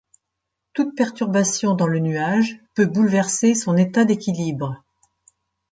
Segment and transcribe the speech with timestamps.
[0.73, 4.83] Toute perturbation dans le nuage peut bouleverser son état d'équilibre.